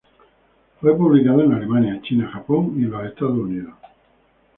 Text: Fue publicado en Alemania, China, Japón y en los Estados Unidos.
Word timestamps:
Fue 0.79 0.97
publicado 0.97 1.43
en 1.43 1.53
Alemania, 1.53 2.01
China, 2.01 2.27
Japón 2.33 2.73
y 2.75 2.85
en 2.85 2.89
los 2.89 3.05
Estados 3.05 3.37
Unidos. 3.37 3.75